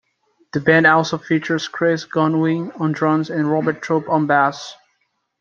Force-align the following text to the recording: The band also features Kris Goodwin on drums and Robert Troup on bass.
The 0.53 0.59
band 0.59 0.87
also 0.87 1.19
features 1.19 1.67
Kris 1.67 2.05
Goodwin 2.05 2.71
on 2.79 2.91
drums 2.91 3.29
and 3.29 3.51
Robert 3.51 3.83
Troup 3.83 4.09
on 4.09 4.25
bass. 4.25 4.73